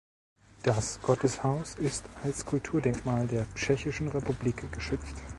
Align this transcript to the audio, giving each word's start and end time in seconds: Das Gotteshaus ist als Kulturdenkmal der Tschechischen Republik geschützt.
Das 0.63 0.99
Gotteshaus 1.03 1.75
ist 1.75 2.05
als 2.23 2.43
Kulturdenkmal 2.43 3.27
der 3.27 3.45
Tschechischen 3.53 4.07
Republik 4.07 4.71
geschützt. 4.71 5.17